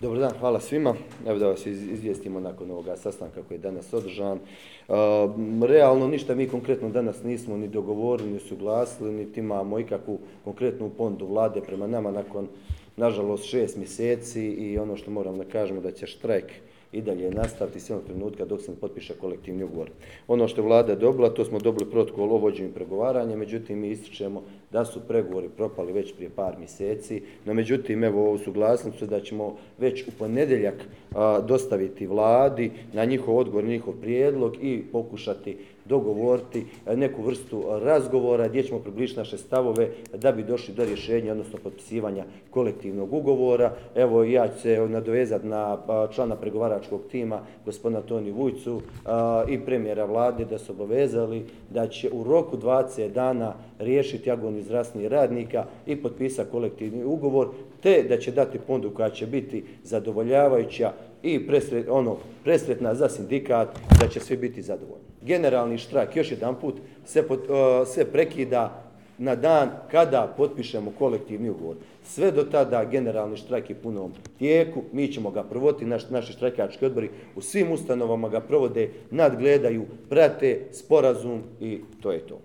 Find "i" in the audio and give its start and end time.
14.46-14.78, 16.92-17.02, 34.62-34.82, 49.48-49.60, 55.86-55.96, 61.22-61.40, 81.60-81.80